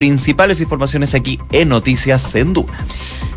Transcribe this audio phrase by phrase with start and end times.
[0.00, 2.72] principales informaciones aquí en Noticias Senduna.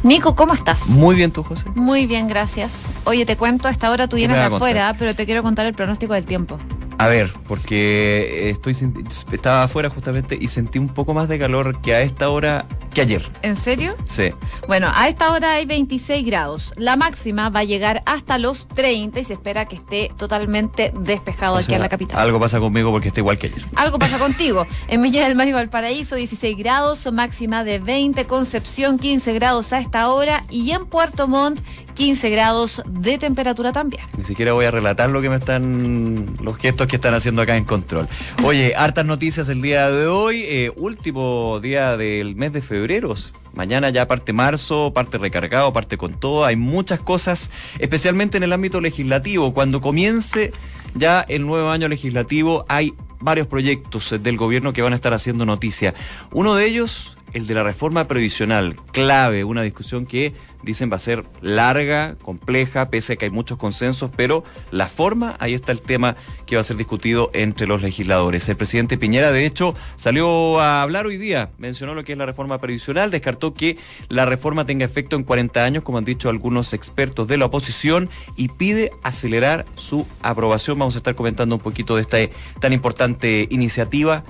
[0.01, 0.87] Nico, ¿cómo estás?
[0.87, 1.65] Muy bien tú, José.
[1.75, 2.85] Muy bien, gracias.
[3.03, 5.73] Oye, te cuento, a esta hora tú vienes de afuera, pero te quiero contar el
[5.73, 6.57] pronóstico del tiempo.
[6.99, 11.81] A ver, porque estoy sin- estaba afuera justamente y sentí un poco más de calor
[11.81, 13.27] que a esta hora que ayer.
[13.41, 13.95] ¿En serio?
[14.05, 14.31] Sí.
[14.67, 16.73] Bueno, a esta hora hay 26 grados.
[16.77, 21.55] La máxima va a llegar hasta los 30 y se espera que esté totalmente despejado
[21.55, 22.19] O aquí sea, en la capital.
[22.19, 23.65] Algo pasa conmigo porque está igual que ayer.
[23.75, 24.67] Algo pasa contigo.
[24.87, 28.25] En Villa del Mar y Valparaíso, 16 grados, máxima de 20.
[28.25, 30.45] Concepción, 15 grados a esta hora.
[30.51, 31.59] Y en Puerto Montt,
[31.95, 34.03] 15 grados de temperatura también.
[34.17, 37.57] Ni siquiera voy a relatar lo que me están, los gestos que están haciendo acá
[37.57, 38.07] en control.
[38.43, 43.13] Oye, hartas noticias el día de hoy, eh, último día del mes de febrero.
[43.53, 46.45] Mañana ya parte marzo, parte recargado, parte con todo.
[46.45, 49.53] Hay muchas cosas, especialmente en el ámbito legislativo.
[49.53, 50.51] Cuando comience
[50.95, 55.45] ya el nuevo año legislativo, hay varios proyectos del gobierno que van a estar haciendo
[55.45, 55.93] noticia.
[56.31, 60.33] Uno de ellos, el de la reforma previsional, clave, una discusión que
[60.63, 65.35] dicen va a ser larga, compleja, pese a que hay muchos consensos, pero la forma,
[65.39, 68.47] ahí está el tema que va a ser discutido entre los legisladores.
[68.49, 72.25] El presidente Piñera, de hecho, salió a hablar hoy día, mencionó lo que es la
[72.25, 73.77] reforma previsional, descartó que
[74.09, 78.09] la reforma tenga efecto en 40 años, como han dicho algunos expertos de la oposición,
[78.35, 80.79] y pide acelerar su aprobación.
[80.79, 82.17] Vamos a estar comentando un poquito de esta
[82.59, 84.23] tan importante iniciativa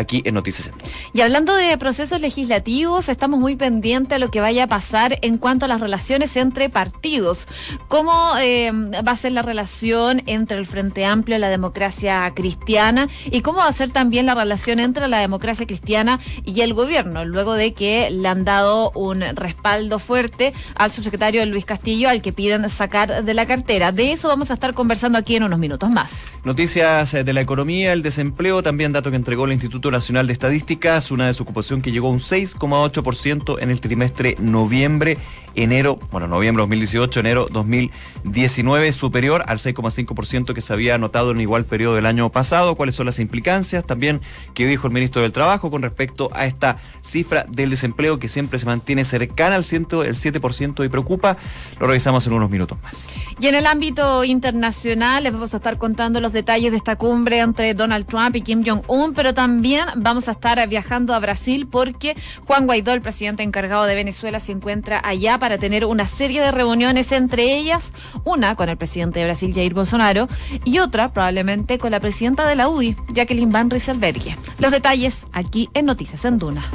[0.00, 0.86] aquí en Noticias Centro.
[1.12, 5.38] Y hablando de procesos legislativos, estamos muy pendientes a lo que vaya a pasar en
[5.38, 7.46] cuanto a las relaciones entre partidos.
[7.88, 13.08] ¿Cómo eh, va a ser la relación entre el Frente Amplio y la democracia cristiana?
[13.30, 17.24] ¿Y cómo va a ser también la relación entre la democracia cristiana y el gobierno?
[17.24, 22.32] Luego de que le han dado un respaldo fuerte al subsecretario Luis Castillo, al que
[22.32, 23.92] piden sacar de la cartera.
[23.92, 26.38] De eso vamos a estar conversando aquí en unos minutos más.
[26.44, 30.32] Noticias eh, de la economía, el desempleo, también dato que entregó el Instituto Nacional de
[30.32, 35.18] Estadísticas, una desocupación que llegó a un 6,8% en el trimestre noviembre,
[35.62, 41.64] enero, bueno, noviembre 2018, enero 2019, superior al 6,5% que se había anotado en igual
[41.64, 42.74] periodo del año pasado.
[42.76, 43.84] ¿Cuáles son las implicancias?
[43.84, 44.20] También
[44.54, 48.58] que dijo el ministro del Trabajo con respecto a esta cifra del desempleo que siempre
[48.58, 51.36] se mantiene cercana al 100, el 7% y preocupa.
[51.78, 53.08] Lo revisamos en unos minutos más.
[53.38, 57.40] Y en el ámbito internacional les vamos a estar contando los detalles de esta cumbre
[57.40, 62.16] entre Donald Trump y Kim Jong-un, pero también vamos a estar viajando a Brasil porque
[62.46, 66.50] Juan Guaidó, el presidente encargado de Venezuela, se encuentra allá para tener una serie de
[66.50, 67.92] reuniones, entre ellas
[68.24, 70.28] una con el presidente de Brasil, Jair Bolsonaro,
[70.64, 74.36] y otra probablemente con la presidenta de la UDI, Jacqueline Van Rysselberghe.
[74.58, 76.70] Los detalles aquí en Noticias en Duna.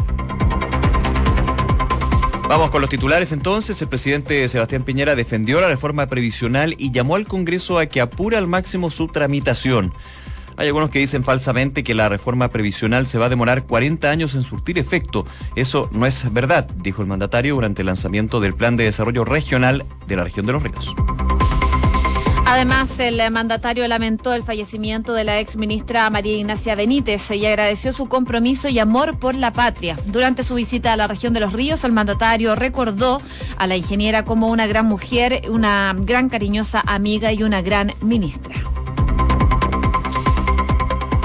[2.48, 3.82] Vamos con los titulares entonces.
[3.82, 8.38] El presidente Sebastián Piñera defendió la reforma previsional y llamó al Congreso a que apure
[8.38, 9.94] al máximo su tramitación.
[10.58, 14.36] Hay algunos que dicen falsamente que la reforma previsional se va a demorar 40 años
[14.36, 15.26] en surtir efecto.
[15.56, 19.86] Eso no es verdad, dijo el mandatario durante el lanzamiento del Plan de Desarrollo Regional
[20.08, 20.96] de la región de los ríos.
[22.48, 27.92] Además, el mandatario lamentó el fallecimiento de la ex ministra María Ignacia Benítez y agradeció
[27.92, 29.98] su compromiso y amor por la patria.
[30.06, 33.20] Durante su visita a la región de los ríos, el mandatario recordó
[33.58, 38.56] a la ingeniera como una gran mujer, una gran cariñosa amiga y una gran ministra.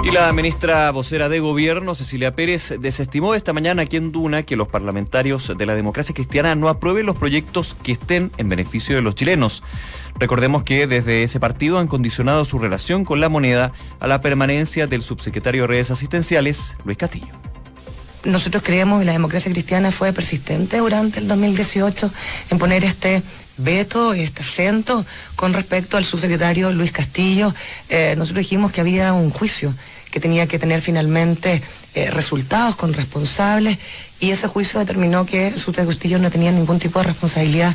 [0.03, 4.57] Y la ministra vocera de Gobierno, Cecilia Pérez, desestimó esta mañana aquí en Duna que
[4.57, 9.03] los parlamentarios de la democracia cristiana no aprueben los proyectos que estén en beneficio de
[9.03, 9.63] los chilenos.
[10.19, 14.87] Recordemos que desde ese partido han condicionado su relación con la moneda a la permanencia
[14.87, 17.35] del subsecretario de redes asistenciales, Luis Castillo.
[18.25, 22.11] Nosotros creemos que la democracia cristiana fue persistente durante el 2018
[22.51, 23.23] en poner este
[23.63, 25.05] veto este acento
[25.37, 27.55] con respecto al subsecretario Luis Castillo.
[27.89, 29.75] Eh, nosotros dijimos que había un juicio
[30.11, 31.63] que tenía que tener finalmente
[31.95, 33.79] eh, resultados con responsables
[34.19, 37.75] y ese juicio determinó que el subsecretario Castillo no tenía ningún tipo de responsabilidad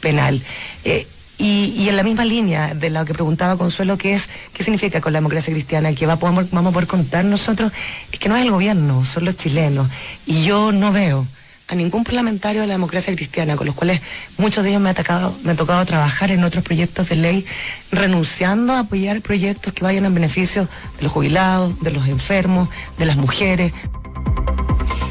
[0.00, 0.42] penal.
[0.84, 1.06] Eh,
[1.36, 5.12] y, en la misma línea de lo que preguntaba Consuelo, que es, ¿qué significa con
[5.12, 5.92] la democracia cristiana?
[5.92, 7.72] Que va, vamos, vamos a poder contar nosotros,
[8.12, 9.88] es que no es el gobierno, son los chilenos.
[10.26, 11.26] Y yo no veo
[11.68, 14.00] a ningún parlamentario de la democracia cristiana, con los cuales
[14.36, 17.46] muchos de ellos me ha, tocado trabajar en otros proyectos de ley,
[17.90, 22.68] renunciando a apoyar proyectos que vayan en beneficio de los jubilados, de los enfermos,
[22.98, 23.72] de las mujeres.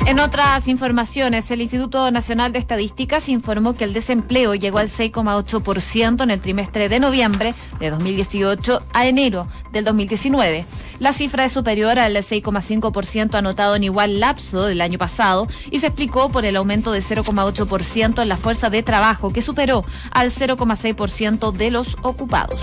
[0.06, 6.24] En otras informaciones, el Instituto Nacional de Estadísticas informó que el desempleo llegó al 6,8%
[6.24, 10.66] en el trimestre de noviembre de 2018 a enero del 2019.
[11.00, 15.88] La cifra es superior al 6,5% anotado en igual lapso del año pasado y se
[15.88, 21.54] explicó por el aumento de 0,8% en la fuerza de trabajo que superó al 0,6%
[21.54, 22.60] de los ocupados.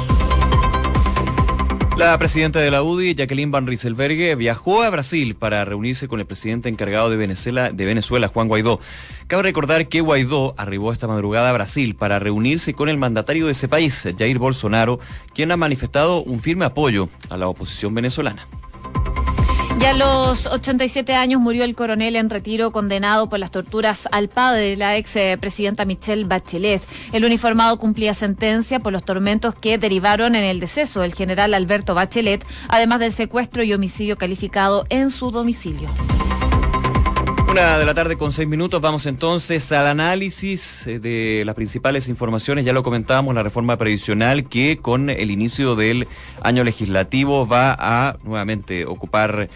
[2.01, 6.25] La presidenta de la UDI, Jacqueline Van Rieselberghe, viajó a Brasil para reunirse con el
[6.25, 8.81] presidente encargado de Venezuela, de Venezuela, Juan Guaidó.
[9.27, 13.53] Cabe recordar que Guaidó arribó esta madrugada a Brasil para reunirse con el mandatario de
[13.53, 14.99] ese país, Jair Bolsonaro,
[15.35, 18.49] quien ha manifestado un firme apoyo a la oposición venezolana.
[19.79, 24.29] Ya a los 87 años murió el coronel en retiro condenado por las torturas al
[24.29, 26.83] padre de la ex eh, presidenta Michelle Bachelet.
[27.13, 31.95] El uniformado cumplía sentencia por los tormentos que derivaron en el deceso del general Alberto
[31.95, 35.89] Bachelet, además del secuestro y homicidio calificado en su domicilio.
[37.51, 42.07] Una de la tarde con seis minutos, vamos entonces al análisis eh, de las principales
[42.07, 42.65] informaciones.
[42.65, 46.07] Ya lo comentábamos, la reforma previsional que con el inicio del
[46.43, 49.51] año legislativo va a nuevamente ocupar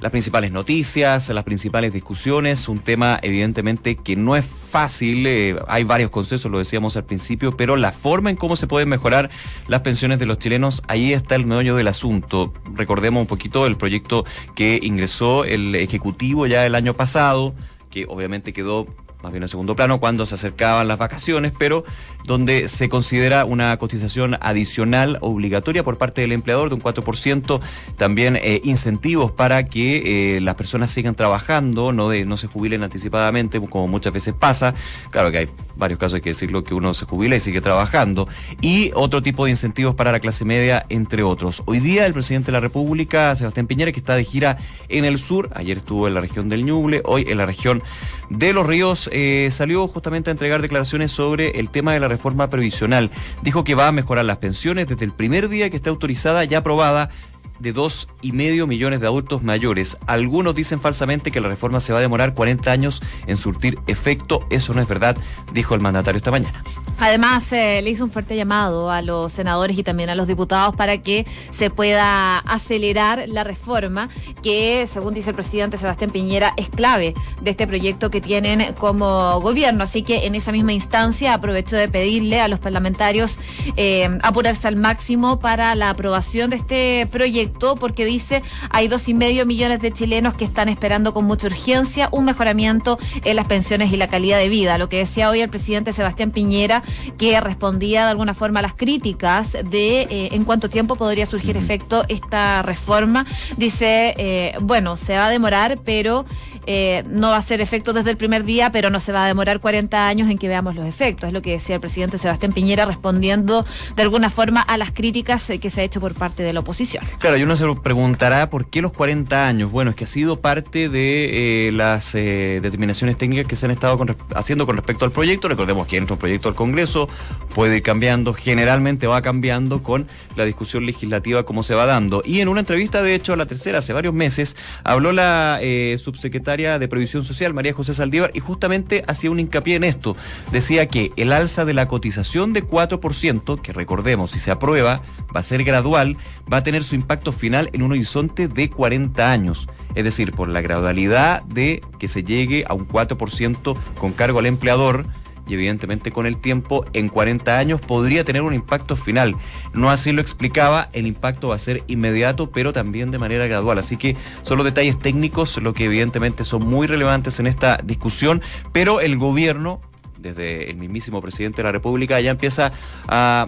[0.00, 5.84] las principales noticias, las principales discusiones, un tema evidentemente que no es fácil, eh, hay
[5.84, 9.30] varios consensos, lo decíamos al principio, pero la forma en cómo se pueden mejorar
[9.68, 12.52] las pensiones de los chilenos, ahí está el meollo del asunto.
[12.74, 14.24] Recordemos un poquito el proyecto
[14.54, 17.54] que ingresó el Ejecutivo ya el año pasado,
[17.90, 18.86] que obviamente quedó
[19.24, 21.84] más bien en segundo plano, cuando se acercaban las vacaciones, pero
[22.24, 27.60] donde se considera una cotización adicional obligatoria por parte del empleador de un 4%,
[27.96, 32.82] también eh, incentivos para que eh, las personas sigan trabajando, no, de, no se jubilen
[32.82, 34.74] anticipadamente, como muchas veces pasa.
[35.10, 38.28] Claro que hay varios casos, hay que decirlo, que uno se jubila y sigue trabajando.
[38.60, 41.62] Y otro tipo de incentivos para la clase media, entre otros.
[41.66, 45.18] Hoy día el presidente de la República, Sebastián Piñera, que está de gira en el
[45.18, 47.82] sur, ayer estuvo en la región del Ñuble, hoy en la región
[48.30, 52.48] de Los Ríos, eh, salió justamente a entregar declaraciones sobre el tema de la reforma
[52.48, 53.10] previsional.
[53.42, 56.54] Dijo que va a mejorar las pensiones desde el primer día que está autorizada y
[56.54, 57.10] aprobada
[57.58, 59.98] de dos y medio millones de adultos mayores.
[60.06, 64.46] Algunos dicen falsamente que la reforma se va a demorar 40 años en surtir efecto.
[64.50, 65.16] Eso no es verdad,
[65.52, 66.62] dijo el mandatario esta mañana.
[66.98, 70.74] Además, eh, le hizo un fuerte llamado a los senadores y también a los diputados
[70.76, 74.08] para que se pueda acelerar la reforma,
[74.42, 79.40] que, según dice el presidente Sebastián Piñera, es clave de este proyecto que tienen como
[79.40, 79.84] gobierno.
[79.84, 83.38] Así que en esa misma instancia aprovecho de pedirle a los parlamentarios
[83.76, 87.43] eh, apurarse al máximo para la aprobación de este proyecto
[87.78, 92.08] porque dice hay dos y medio millones de chilenos que están esperando con mucha urgencia
[92.12, 94.78] un mejoramiento en las pensiones y la calidad de vida.
[94.78, 96.82] Lo que decía hoy el presidente Sebastián Piñera,
[97.18, 101.56] que respondía de alguna forma a las críticas de eh, en cuánto tiempo podría surgir
[101.56, 103.26] efecto esta reforma.
[103.56, 106.24] Dice, eh, bueno, se va a demorar, pero
[106.66, 109.26] eh, no va a ser efecto desde el primer día, pero no se va a
[109.26, 111.28] demorar 40 años en que veamos los efectos.
[111.28, 113.64] Es lo que decía el presidente Sebastián Piñera respondiendo
[113.96, 117.04] de alguna forma a las críticas que se ha hecho por parte de la oposición.
[117.18, 119.70] Claro, y uno se preguntará por qué los 40 años.
[119.70, 123.72] Bueno, es que ha sido parte de eh, las eh, determinaciones técnicas que se han
[123.72, 124.04] estado
[124.34, 125.48] haciendo con respecto al proyecto.
[125.48, 127.08] Recordemos que entra un proyecto al Congreso,
[127.54, 132.22] puede ir cambiando, generalmente va cambiando con la discusión legislativa como se va dando.
[132.24, 135.60] Y en una entrevista, de hecho, a la tercera, hace varios meses, habló la
[135.98, 140.16] subsecretaria de Previsión Social, María José Saldívar, y justamente hacía un hincapié en esto.
[140.52, 145.02] Decía que el alza de la cotización de 4%, que recordemos, si se aprueba,
[145.34, 146.16] va a ser gradual,
[146.52, 149.68] va a tener su impacto final en un horizonte de 40 años.
[149.94, 154.46] Es decir, por la gradualidad de que se llegue a un 4% con cargo al
[154.46, 155.06] empleador,
[155.46, 159.36] y evidentemente con el tiempo en 40 años podría tener un impacto final.
[159.72, 163.78] No así lo explicaba, el impacto va a ser inmediato, pero también de manera gradual.
[163.78, 168.42] Así que son los detalles técnicos lo que evidentemente son muy relevantes en esta discusión,
[168.72, 169.80] pero el gobierno
[170.18, 172.72] desde el mismísimo presidente de la República ya empieza
[173.06, 173.46] a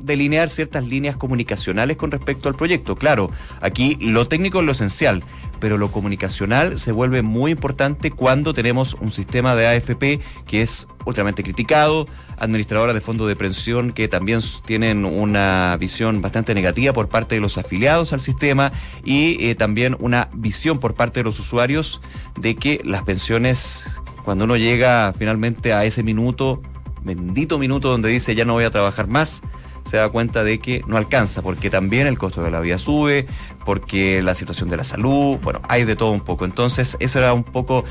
[0.00, 2.96] delinear ciertas líneas comunicacionales con respecto al proyecto.
[2.96, 3.30] Claro,
[3.60, 5.22] aquí lo técnico es lo esencial,
[5.60, 10.88] pero lo comunicacional se vuelve muy importante cuando tenemos un sistema de AFP que es
[11.04, 12.06] ultramente criticado,
[12.38, 17.40] administradoras de fondos de pensión que también tienen una visión bastante negativa por parte de
[17.40, 18.72] los afiliados al sistema
[19.04, 22.00] y eh, también una visión por parte de los usuarios
[22.38, 23.86] de que las pensiones,
[24.24, 26.62] cuando uno llega finalmente a ese minuto,
[27.02, 29.42] bendito minuto donde dice ya no voy a trabajar más,
[29.84, 33.26] se da cuenta de que no alcanza, porque también el costo de la vida sube,
[33.64, 36.44] porque la situación de la salud, bueno, hay de todo un poco.
[36.44, 37.84] Entonces, eso era un poco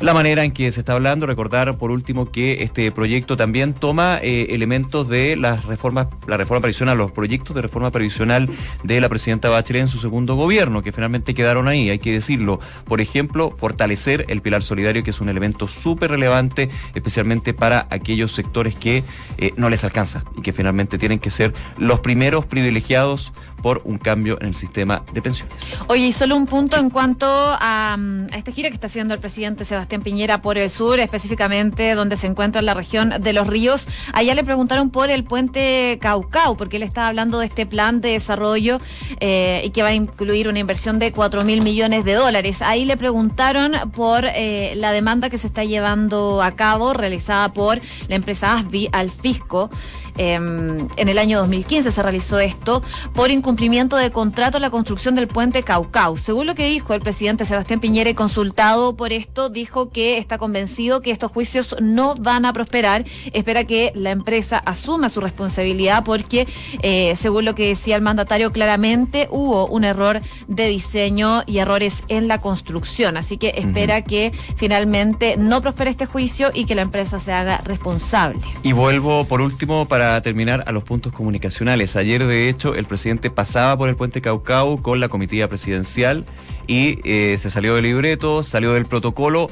[0.00, 1.26] la manera en que se está hablando.
[1.26, 6.60] Recordar, por último, que este proyecto también toma eh, elementos de las reformas, la reforma
[6.60, 8.48] previsional, los proyectos de reforma previsional
[8.84, 12.60] de la presidenta Bachelet en su segundo gobierno, que finalmente quedaron ahí, hay que decirlo.
[12.84, 18.32] Por ejemplo, fortalecer el pilar solidario, que es un elemento súper relevante, especialmente para aquellos
[18.32, 19.04] sectores que
[19.36, 23.98] eh, no les alcanza y que finalmente tienen que ser los primeros privilegiados por un
[23.98, 25.72] cambio en el sistema de pensiones.
[25.88, 29.14] Oye, y solo un punto en cuanto a, mm, a esta gira que está haciendo
[29.14, 33.32] el presidente Sebastián Piñera por el sur, específicamente donde se encuentra en la región de
[33.32, 33.88] los ríos.
[34.12, 38.10] Allá le preguntaron por el puente Caucao, porque él estaba hablando de este plan de
[38.10, 38.80] desarrollo
[39.20, 42.62] eh, y que va a incluir una inversión de 4 mil millones de dólares.
[42.62, 47.80] Ahí le preguntaron por eh, la demanda que se está llevando a cabo, realizada por
[48.08, 49.70] la empresa ASBI al fisco.
[50.18, 52.82] Em, en el año 2015 se realizó esto
[53.14, 56.18] por incumplimiento de contrato en la construcción del puente Caucao.
[56.18, 61.00] Según lo que dijo el presidente Sebastián Piñera, consultado por esto, dijo que está convencido
[61.00, 63.06] que estos juicios no van a prosperar.
[63.32, 66.46] Espera que la empresa asuma su responsabilidad porque,
[66.82, 72.04] eh, según lo que decía el mandatario, claramente hubo un error de diseño y errores
[72.08, 73.16] en la construcción.
[73.16, 77.62] Así que espera que finalmente no prospere este juicio y que la empresa se haga
[77.64, 78.40] responsable.
[78.62, 81.96] Y vuelvo por último para terminar a los puntos comunicacionales.
[81.96, 86.24] Ayer, de hecho, el presidente pasaba por el puente Caucao con la comitiva presidencial
[86.66, 89.48] y eh, se salió del libreto, salió del protocolo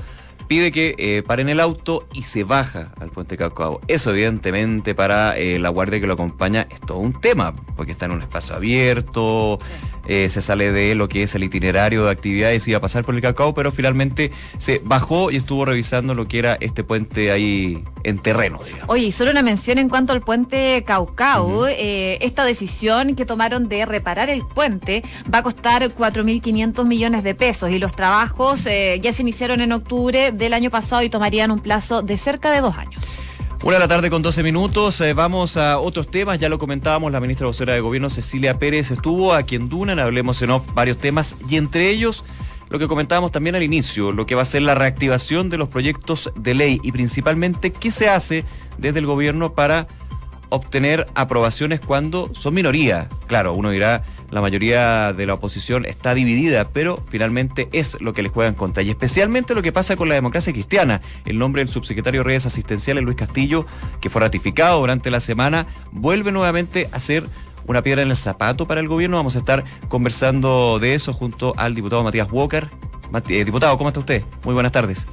[0.48, 3.80] pide que eh, paren el auto y se baja al puente Caucao.
[3.88, 8.06] Eso evidentemente para eh, la guardia que lo acompaña es todo un tema, porque está
[8.06, 9.58] en un espacio abierto,
[10.06, 13.14] eh, se sale de lo que es el itinerario de actividades, iba a pasar por
[13.14, 17.84] el Cacao, pero finalmente se bajó y estuvo revisando lo que era este puente ahí
[18.04, 18.60] en terreno.
[18.64, 18.88] Digamos.
[18.88, 21.66] Oye, solo una mención en cuanto al puente Caucao.
[21.68, 27.34] Eh, esta decisión que tomaron de reparar el puente va a costar 4.500 millones de
[27.34, 31.50] pesos y los trabajos eh, ya se iniciaron en octubre del año pasado y tomarían
[31.50, 33.04] un plazo de cerca de dos años.
[33.66, 35.00] Una la tarde con 12 minutos.
[35.00, 36.38] Eh, vamos a otros temas.
[36.38, 39.98] Ya lo comentábamos, la ministra vocera de Gobierno, Cecilia Pérez, estuvo aquí en Dunan.
[39.98, 42.24] Hablemos en off varios temas y entre ellos
[42.68, 45.68] lo que comentábamos también al inicio, lo que va a ser la reactivación de los
[45.68, 48.44] proyectos de ley y principalmente qué se hace
[48.78, 49.88] desde el gobierno para
[50.48, 53.08] obtener aprobaciones cuando son minoría.
[53.26, 58.22] Claro, uno dirá, la mayoría de la oposición está dividida, pero finalmente es lo que
[58.22, 58.82] les juega en contra.
[58.82, 61.00] Y especialmente lo que pasa con la democracia cristiana.
[61.24, 63.66] El nombre del subsecretario de redes asistenciales, Luis Castillo,
[64.00, 67.28] que fue ratificado durante la semana, vuelve nuevamente a ser
[67.66, 69.16] una piedra en el zapato para el gobierno.
[69.16, 72.68] Vamos a estar conversando de eso junto al diputado Matías Walker.
[73.28, 74.24] Eh, diputado, ¿cómo está usted?
[74.44, 75.06] Muy buenas tardes.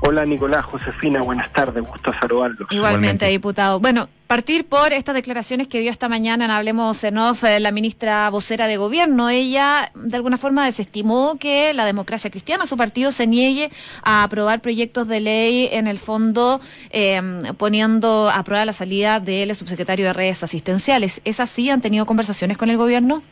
[0.00, 2.68] Hola Nicolás, Josefina, buenas tardes, gusto saludarlos.
[2.70, 3.80] Igualmente, Igualmente, diputado.
[3.80, 7.72] Bueno, partir por estas declaraciones que dio esta mañana en Hablemos en Off eh, la
[7.72, 9.28] ministra vocera de Gobierno.
[9.28, 13.70] Ella, de alguna forma, desestimó que la democracia cristiana, su partido, se niegue
[14.04, 17.20] a aprobar proyectos de ley, en el fondo, eh,
[17.58, 21.20] poniendo a prueba la salida del subsecretario de redes asistenciales.
[21.24, 21.70] ¿Es así?
[21.70, 23.22] ¿Han tenido conversaciones con el Gobierno?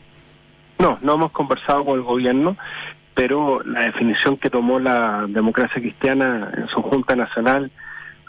[0.79, 2.57] No, no hemos conversado con el Gobierno
[3.17, 7.71] pero la definición que tomó la democracia cristiana en su Junta Nacional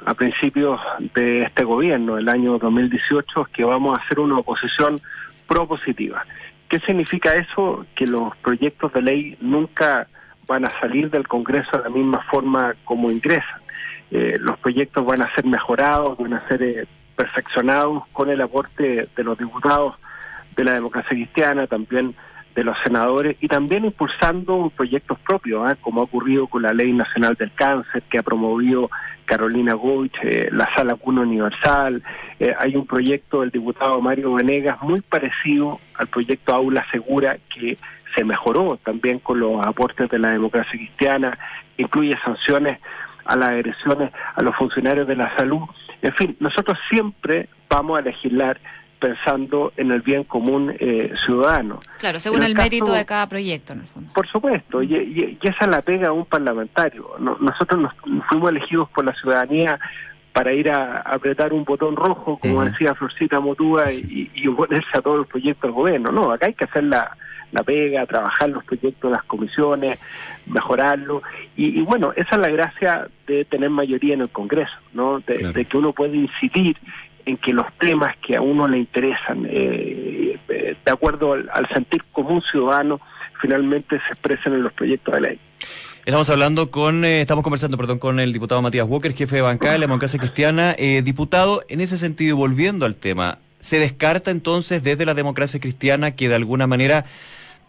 [0.06, 0.80] a principios
[1.14, 4.98] de este gobierno, el año 2018, es que vamos a hacer una oposición
[5.46, 6.24] propositiva.
[6.70, 7.84] ¿Qué significa eso?
[7.94, 10.08] Que los proyectos de ley nunca
[10.46, 13.60] van a salir del Congreso de la misma forma como ingresan.
[14.10, 19.06] Eh, los proyectos van a ser mejorados, van a ser eh, perfeccionados con el aporte
[19.14, 19.98] de los diputados
[20.56, 22.14] de la democracia cristiana, también
[22.58, 25.76] de los senadores y también impulsando proyectos propios, ¿eh?
[25.80, 28.90] como ha ocurrido con la Ley Nacional del Cáncer que ha promovido
[29.26, 32.02] Carolina Goich, eh, la Sala Cuna Universal.
[32.40, 37.78] Eh, hay un proyecto del diputado Mario Venegas muy parecido al proyecto Aula Segura que
[38.16, 41.38] se mejoró también con los aportes de la democracia cristiana,
[41.76, 42.80] incluye sanciones
[43.24, 45.62] a las agresiones a los funcionarios de la salud.
[46.02, 48.58] En fin, nosotros siempre vamos a legislar
[48.98, 51.80] pensando en el bien común eh, ciudadano.
[51.98, 54.12] Claro, según el, mérito de cada proyecto, en el fondo.
[54.12, 57.16] Por supuesto, y, esa la pega a un parlamentario.
[57.18, 59.78] nosotros nos fuimos elegidos por la ciudadanía
[60.32, 65.02] para ir a, apretar un botón rojo, como decía Florcita Motúa, y, y, oponerse a
[65.02, 66.12] todos los proyectos del gobierno.
[66.12, 67.16] No, acá hay que hacer la,
[67.52, 69.98] la pega, trabajar los proyectos de las comisiones,
[70.46, 71.22] mejorarlo.
[71.56, 75.20] Y, bueno, esa es la gracia de tener mayoría en el Congreso, ¿no?
[75.20, 76.76] De, de que uno puede incidir
[77.28, 82.02] en que los temas que a uno le interesan, eh, eh, de acuerdo al, sentir
[82.10, 83.00] común ciudadano,
[83.40, 85.40] finalmente se expresen en los proyectos de ley.
[86.06, 89.74] Estamos hablando con, eh, estamos conversando, perdón, con el diputado Matías Walker, jefe de bancada
[89.74, 90.74] de la democracia cristiana.
[91.04, 96.30] diputado, en ese sentido, volviendo al tema, ¿se descarta entonces desde la democracia cristiana que
[96.30, 97.04] de alguna manera,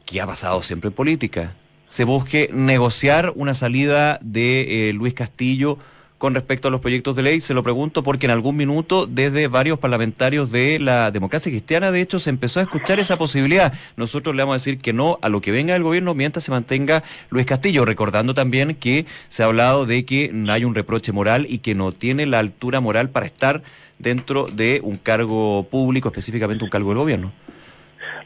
[0.06, 1.54] que ha pasado siempre en política,
[1.90, 5.80] se busque negociar una salida de Luis Castillo?
[6.20, 7.42] Con respecto a los proyectos de ley.
[7.42, 12.02] Se lo pregunto porque en algún minuto desde varios parlamentarios de la democracia cristiana, de
[12.02, 13.74] hecho, se empezó a escuchar esa posibilidad.
[13.96, 16.52] Nosotros le vamos a decir que no a lo que venga del gobierno mientras se
[16.52, 21.12] mantenga Luis Castillo, recordando también que se ha hablado de que no hay un reproche
[21.14, 23.64] moral y que no tiene la altura moral para estar
[23.98, 27.32] dentro de un cargo público, específicamente un cargo del gobierno.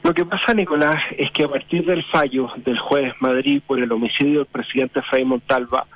[0.04, 3.92] Lo que pasa, Nicolás, es que a partir del fallo del juez Madrid por el
[3.92, 5.88] homicidio del presidente Frei Montalva,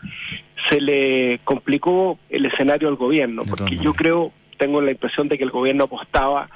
[0.70, 5.44] se le complicó el escenario al gobierno, porque yo creo, tengo la impresión de que
[5.44, 6.50] el gobierno apostaba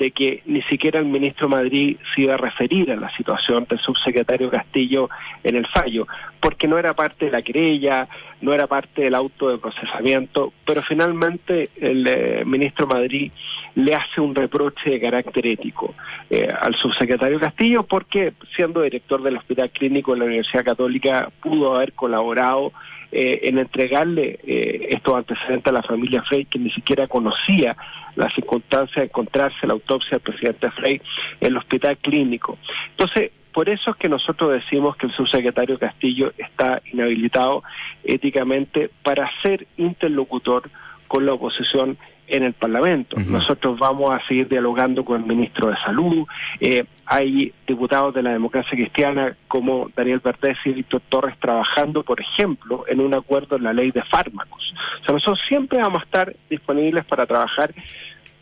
[0.00, 3.78] de que ni siquiera el ministro Madrid se iba a referir a la situación del
[3.80, 5.10] subsecretario Castillo
[5.44, 6.08] en el fallo,
[6.40, 8.08] porque no era parte de la querella,
[8.40, 13.30] no era parte del auto de procesamiento, pero finalmente el eh, ministro Madrid
[13.74, 15.94] le hace un reproche de carácter ético
[16.30, 21.76] eh, al subsecretario Castillo porque siendo director del Hospital Clínico de la Universidad Católica pudo
[21.76, 22.72] haber colaborado
[23.12, 27.76] eh, en entregarle eh, estos antecedentes a la familia Frey, que ni siquiera conocía
[28.16, 31.00] la circunstancia de encontrarse la autopsia del presidente Frey
[31.40, 32.58] en el hospital clínico.
[32.90, 37.64] Entonces, por eso es que nosotros decimos que el subsecretario Castillo está inhabilitado
[38.04, 40.70] éticamente para ser interlocutor
[41.08, 41.98] con la oposición
[42.30, 43.16] en el Parlamento.
[43.28, 46.26] Nosotros vamos a seguir dialogando con el ministro de Salud.
[46.60, 52.20] Eh, hay diputados de la democracia cristiana como Daniel Vertés y Víctor Torres trabajando, por
[52.20, 54.74] ejemplo, en un acuerdo en la ley de fármacos.
[55.00, 57.74] O sea, nosotros siempre vamos a estar disponibles para trabajar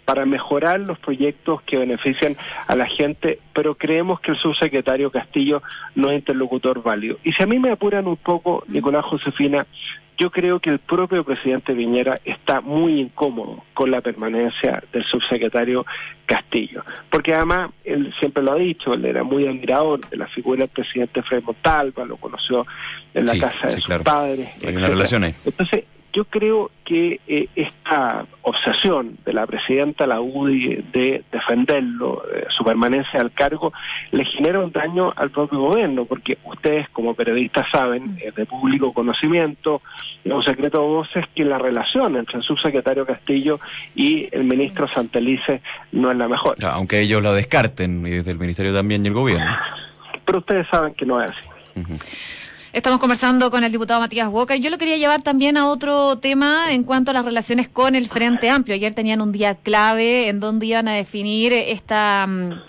[0.09, 2.35] para mejorar los proyectos que benefician
[2.67, 5.63] a la gente, pero creemos que el subsecretario Castillo
[5.97, 7.19] no es interlocutor válido.
[7.25, 9.67] Y si a mí me apuran un poco, Nicolás Josefina,
[10.17, 15.85] yo creo que el propio presidente Viñera está muy incómodo con la permanencia del subsecretario
[16.25, 20.61] Castillo, porque además él siempre lo ha dicho, él era muy admirador de la figura
[20.61, 22.65] del presidente Fred Montalva, lo conoció
[23.13, 24.49] en la casa de sus padres.
[24.67, 25.35] Hay una relación ahí.
[25.45, 25.85] Entonces,
[26.19, 33.21] yo creo que eh, esta obsesión de la presidenta la UDI de defenderlo, su permanencia
[33.21, 33.73] al cargo,
[34.11, 38.35] le genera un daño al propio gobierno, porque ustedes como periodistas saben, mm.
[38.35, 39.81] de público conocimiento,
[40.25, 43.61] un secreto de voces, que la relación entre el subsecretario Castillo
[43.95, 46.57] y el ministro Santelice no es la mejor.
[46.65, 49.57] Aunque ellos lo descarten, y desde el ministerio también y el gobierno.
[50.25, 51.49] Pero ustedes saben que no es así.
[52.79, 56.17] Estamos conversando con el diputado Matías Boca y yo lo quería llevar también a otro
[56.19, 58.77] tema en cuanto a las relaciones con el Frente Amplio.
[58.77, 62.63] Ayer tenían un día clave en donde iban a definir esta mm,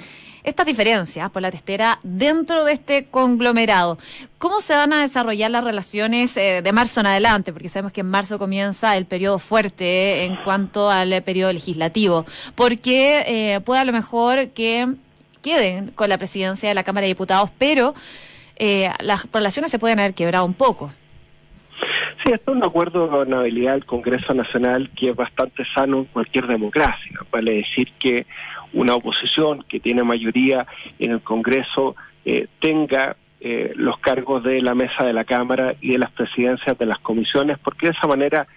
[0.44, 4.00] estas diferencias por la testera dentro de este conglomerado.
[4.40, 7.54] ¿Cómo se van a desarrollar las relaciones eh, de marzo en adelante?
[7.54, 11.54] Porque sabemos que en marzo comienza el periodo fuerte eh, en cuanto al eh, periodo
[11.54, 12.26] legislativo.
[12.56, 14.88] Porque puede a lo mejor que
[15.44, 17.94] queden con la presidencia de la Cámara de Diputados, pero
[18.60, 20.92] eh, las relaciones se pueden haber quebrado un poco.
[22.24, 26.06] Sí, esto es un acuerdo de gobernabilidad del Congreso Nacional que es bastante sano en
[26.06, 27.20] cualquier democracia.
[27.32, 28.26] Vale decir que
[28.74, 30.68] una oposición que tiene mayoría
[31.00, 31.96] en el Congreso
[32.26, 36.78] eh, tenga eh, los cargos de la mesa de la Cámara y de las presidencias
[36.78, 38.48] de las comisiones, porque de esa manera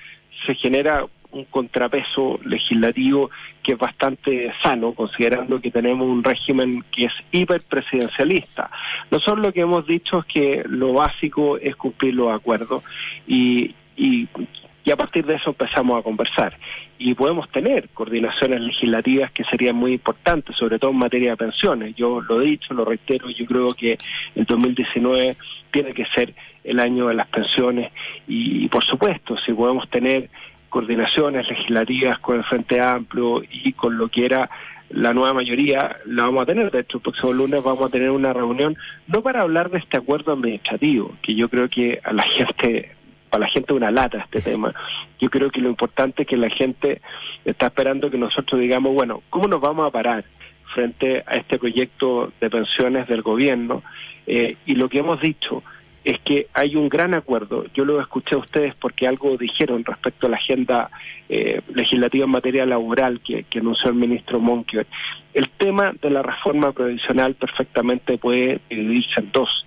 [0.44, 3.30] se genera un contrapeso legislativo
[3.62, 8.70] que es bastante sano, considerando que tenemos un régimen que es hiperpresidencialista.
[9.10, 12.84] Nosotros lo que hemos dicho es que lo básico es cumplir los acuerdos
[13.26, 14.28] y, y,
[14.90, 16.58] a partir de eso empezamos a conversar.
[16.98, 21.94] Y podemos tener coordinaciones legislativas que serían muy importantes, sobre todo en materia de pensiones.
[21.96, 23.96] Yo lo he dicho, lo reitero, yo creo que
[24.34, 25.36] el 2019
[25.70, 27.92] tiene que ser el año de las pensiones
[28.28, 30.30] y por supuesto, si podemos tener
[30.72, 34.48] coordinaciones legislativas con el Frente Amplio y con lo que era
[34.88, 36.70] la nueva mayoría, la vamos a tener.
[36.70, 39.98] De hecho, el próximo lunes vamos a tener una reunión, no para hablar de este
[39.98, 42.90] acuerdo administrativo, que yo creo que a la gente,
[43.28, 44.74] para la gente una lata este tema.
[45.20, 47.02] Yo creo que lo importante es que la gente
[47.44, 50.24] está esperando que nosotros digamos, bueno, ¿cómo nos vamos a parar
[50.74, 53.82] frente a este proyecto de pensiones del gobierno?
[54.26, 55.62] Eh, y lo que hemos dicho,
[56.04, 57.64] es que hay un gran acuerdo.
[57.74, 60.90] Yo lo escuché a ustedes porque algo dijeron respecto a la agenda
[61.28, 64.86] eh, legislativa en materia laboral que, anunció el ministro Monque.
[65.32, 69.64] El tema de la reforma provisional perfectamente puede dividirse en dos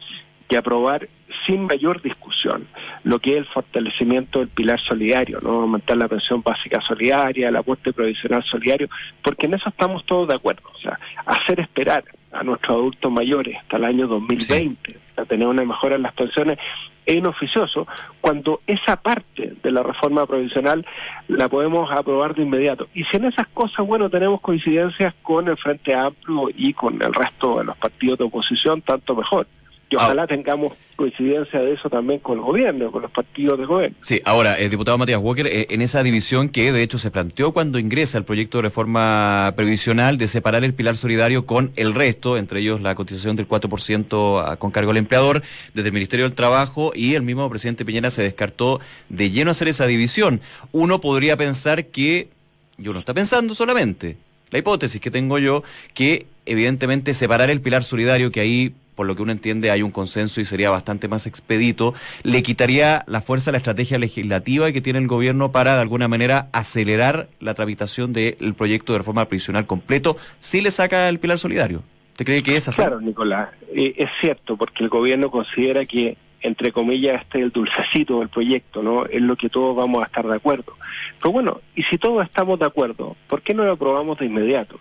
[0.49, 1.07] y aprobar
[1.45, 2.67] sin mayor discusión
[3.03, 7.55] lo que es el fortalecimiento del pilar solidario, no aumentar la pensión básica solidaria, el
[7.55, 8.89] aporte provisional solidario,
[9.23, 10.69] porque en eso estamos todos de acuerdo.
[10.73, 12.03] O sea, hacer esperar
[12.35, 16.59] a nuestros adultos mayores hasta el año 2020 a tener una mejora en las pensiones
[17.05, 17.87] es inoficioso
[18.19, 20.85] cuando esa parte de la reforma provisional
[21.27, 22.87] la podemos aprobar de inmediato.
[22.93, 27.13] Y si en esas cosas, bueno, tenemos coincidencias con el Frente Amplio y con el
[27.13, 29.47] resto de los partidos de oposición, tanto mejor.
[29.89, 30.27] Y ojalá ah.
[30.27, 33.95] tengamos coincidencia de eso también con el gobierno, con los partidos de gobierno.
[34.01, 37.51] Sí, ahora, el diputado Matías Walker, eh, en esa división que de hecho se planteó
[37.51, 42.37] cuando ingresa el proyecto de reforma previsional de separar el pilar solidario con el resto,
[42.37, 45.43] entre ellos la cotización del 4% con cargo al empleador,
[45.73, 49.67] desde el Ministerio del Trabajo y el mismo presidente Piñera se descartó de lleno hacer
[49.67, 50.41] esa división.
[50.71, 52.29] Uno podría pensar que,
[52.77, 54.17] y uno está pensando solamente,
[54.49, 59.15] la hipótesis que tengo yo, que evidentemente separar el pilar solidario, que ahí por lo
[59.15, 63.51] que uno entiende hay un consenso y sería bastante más expedito, le quitaría la fuerza
[63.51, 68.13] a la estrategia legislativa que tiene el gobierno para de alguna manera acelerar la tramitación
[68.13, 71.83] del proyecto de reforma previsional completo si le saca el pilar solidario.
[72.11, 72.81] ¿Usted cree que es así?
[72.81, 78.19] Claro, Nicolás, eh, es cierto, porque el gobierno considera que entre comillas, este el dulcecito
[78.19, 79.05] del proyecto, ¿no?
[79.05, 80.73] Es lo que todos vamos a estar de acuerdo.
[81.19, 84.79] Pero bueno, y si todos estamos de acuerdo, ¿por qué no lo aprobamos de inmediato?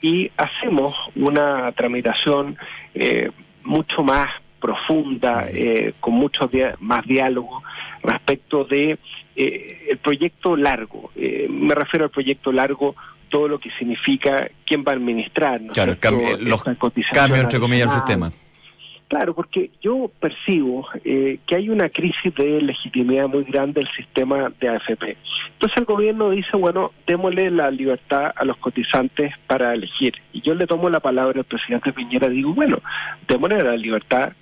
[0.00, 2.56] Y hacemos una tramitación
[2.94, 3.30] eh,
[3.64, 4.28] mucho más
[4.60, 6.48] profunda, eh, con mucho
[6.80, 7.62] más diálogo
[8.02, 8.98] respecto de
[9.34, 11.10] eh, el proyecto largo.
[11.16, 12.94] Eh, me refiero al proyecto largo
[13.28, 15.60] todo lo que significa quién va a administrar.
[15.72, 15.96] Claro,
[16.40, 18.32] los cambios entre comillas del sistema.
[19.12, 24.50] Claro, porque yo percibo eh, que hay una crisis de legitimidad muy grande del sistema
[24.58, 25.18] de AFP.
[25.52, 30.14] Entonces el gobierno dice, bueno, démosle la libertad a los cotizantes para elegir.
[30.32, 32.78] Y yo le tomo la palabra al presidente Piñera y digo, bueno,
[33.28, 34.32] démosle la libertad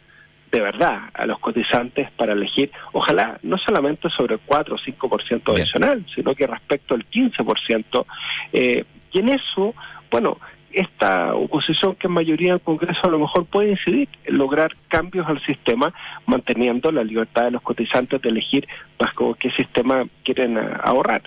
[0.53, 5.53] de verdad a los cotizantes para elegir, ojalá no solamente sobre el 4 o 5%
[5.53, 8.07] adicional, sino que respecto al 15%.
[8.53, 9.75] Eh, y en eso,
[10.13, 10.39] bueno,
[10.73, 15.27] esta oposición que en mayoría del Congreso a lo mejor puede incidir en lograr cambios
[15.29, 15.93] al sistema,
[16.27, 21.23] manteniendo la libertad de los cotizantes de elegir bajo qué sistema quieren ahorrar.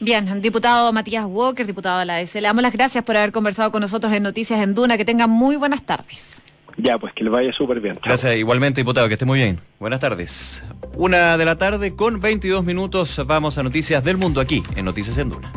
[0.00, 3.70] Bien, diputado Matías Walker, diputado de la ADC, le damos las gracias por haber conversado
[3.70, 4.96] con nosotros en Noticias en Duna.
[4.96, 6.42] Que tengan muy buenas tardes.
[6.76, 7.98] Ya, pues que le vaya súper bien.
[8.02, 9.60] Gracias, igualmente, diputado, que esté muy bien.
[9.78, 10.64] Buenas tardes.
[10.96, 13.20] Una de la tarde con 22 minutos.
[13.26, 15.52] Vamos a Noticias del Mundo aquí, en Noticias en Duna.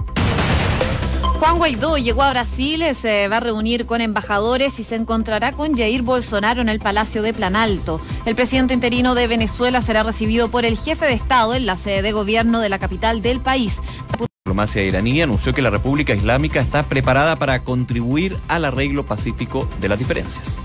[1.39, 5.51] Juan Guaidó llegó a Brasil, eh, se va a reunir con embajadores y se encontrará
[5.51, 7.99] con Jair Bolsonaro en el Palacio de Planalto.
[8.25, 12.01] El presidente interino de Venezuela será recibido por el jefe de Estado en la sede
[12.01, 13.81] de gobierno de la capital del país.
[14.17, 19.67] La diplomacia iraní anunció que la República Islámica está preparada para contribuir al arreglo pacífico
[19.81, 20.59] de las diferencias.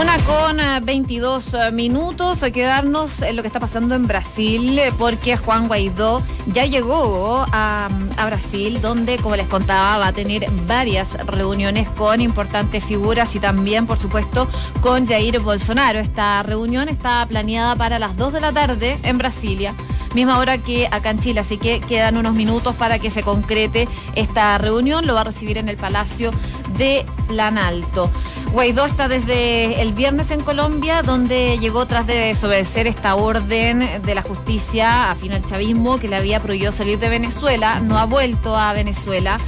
[0.00, 4.92] Una con 22 eh, minutos, a quedarnos en lo que está pasando en Brasil, eh,
[4.96, 10.48] porque Juan Guaidó ya llegó a, a, Brasil, donde, como les contaba, va a tener
[10.68, 14.48] varias reuniones con importantes figuras y también, por supuesto,
[14.82, 15.98] con Jair Bolsonaro.
[15.98, 19.74] Esta reunión está planeada para las 2 de la tarde en Brasilia
[20.14, 23.88] misma hora que acá en Chile, así que quedan unos minutos para que se concrete
[24.14, 25.06] esta reunión.
[25.06, 26.30] Lo va a recibir en el Palacio
[26.76, 28.10] de Planalto.
[28.52, 34.14] Guaidó está desde el viernes en Colombia, donde llegó tras de desobedecer esta orden de
[34.14, 37.80] la justicia afín al chavismo que le había prohibido salir de Venezuela.
[37.80, 39.38] No ha vuelto a Venezuela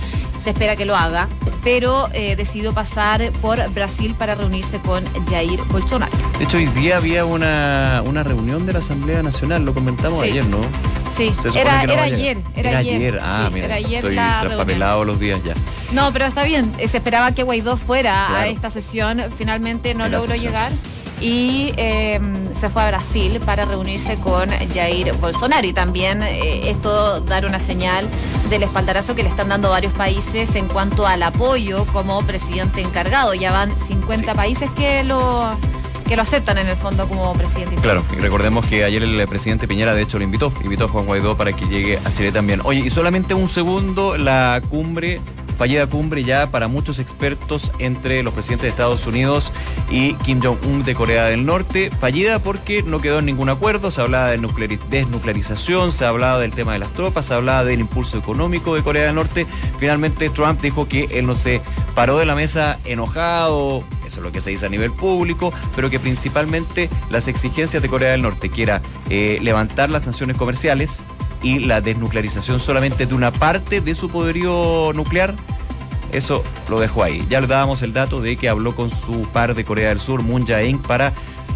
[0.40, 1.28] se espera que lo haga,
[1.62, 6.12] pero eh, decidió pasar por Brasil para reunirse con Jair Bolsonaro.
[6.38, 10.46] De hecho, hoy día había una, una reunión de la Asamblea Nacional, lo comentamos ayer,
[10.46, 10.60] ¿no?
[11.10, 13.18] Sí, era, era ayer, era, ayer.
[13.20, 15.54] Ah, mira, era ayer estoy traspapelado los días ya.
[15.92, 20.34] No, pero está bien, se esperaba que Guaidó fuera a esta sesión, finalmente no logró
[20.34, 20.70] llegar
[21.20, 25.66] y em, se fue a Brasil para reunirse con Jair Bolsonaro.
[25.66, 28.08] Y también eh, esto dar una señal
[28.48, 33.34] del espaldarazo que le están dando varios países en cuanto al apoyo como presidente encargado.
[33.34, 35.56] Ya van 50 países que lo
[36.10, 37.76] que lo aceptan en el fondo como presidente.
[37.76, 41.06] Claro, y recordemos que ayer el presidente Piñera de hecho lo invitó, invitó a Juan
[41.06, 42.60] Guaidó para que llegue a Chile también.
[42.64, 45.20] Oye, y solamente un segundo, la cumbre
[45.56, 49.52] fallida cumbre ya para muchos expertos entre los presidentes de Estados Unidos
[49.88, 51.92] y Kim Jong-un de Corea del Norte.
[52.00, 54.38] Fallida porque no quedó en ningún acuerdo, se hablaba de
[54.88, 59.04] desnuclearización, se hablaba del tema de las tropas, se hablaba del impulso económico de Corea
[59.04, 59.46] del Norte.
[59.78, 61.62] Finalmente Trump dijo que él no se
[61.94, 65.88] paró de la mesa enojado, eso es lo que se dice a nivel público, pero
[65.88, 71.04] que principalmente las exigencias de Corea del Norte, que era eh, levantar las sanciones comerciales,
[71.42, 75.34] y la desnuclearización solamente de una parte de su poderío nuclear,
[76.12, 77.24] eso lo dejó ahí.
[77.30, 80.22] Ya le dábamos el dato de que habló con su par de Corea del Sur,
[80.22, 81.12] Moon Jae-in, para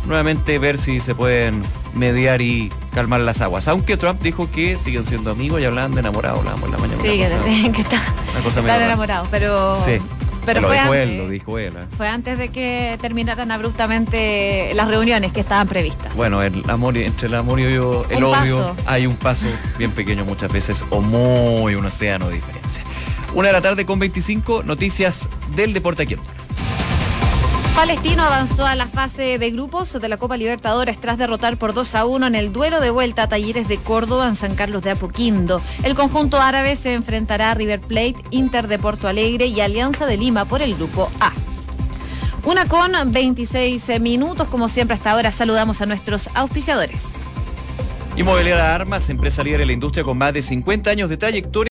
[0.07, 1.63] nuevamente ver si se pueden
[1.93, 3.69] mediar y calmar las aguas.
[3.69, 7.03] Aunque Trump dijo que siguen siendo amigos y hablan de enamorados, hablamos la mañana.
[7.03, 7.25] Sí, que,
[7.83, 8.01] está,
[8.47, 9.99] están enamorados, pero sí.
[10.45, 11.75] Pero lo dijo él, lo dijo él.
[11.77, 11.87] ¿eh?
[11.97, 16.15] Fue antes de que terminaran abruptamente las reuniones que estaban previstas.
[16.15, 19.47] Bueno, el amor, entre el amor y el odio hay un paso
[19.79, 22.85] bien pequeño muchas veces o muy un océano de diferencia.
[23.35, 26.17] Una de la tarde con 25 noticias del deporte aquí
[27.75, 31.97] Palestino avanzó a la fase de grupos de la Copa Libertadores tras derrotar por 2
[31.97, 34.93] a 1 en el duelo de vuelta a Talleres de Córdoba en San Carlos de
[34.93, 35.61] Apoquindo.
[35.83, 40.17] El conjunto árabe se enfrentará a River Plate, Inter de Porto Alegre y Alianza de
[40.17, 41.33] Lima por el grupo A.
[42.45, 47.19] Una con 26 minutos, como siempre hasta ahora saludamos a nuestros auspiciadores.
[48.17, 51.63] Inmobiliaria Armas, empresa líder en la industria con más de 50 años de trayectoria.